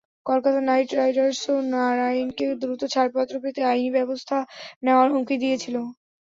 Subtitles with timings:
[0.25, 4.37] Kolkata Knight রাইডার্সও নারাইনকে দ্রুত ছাড়পত্র পেতে আইনি ব্যবস্থা
[4.83, 5.75] নেওয়ার হুমকি দিয়েছিল।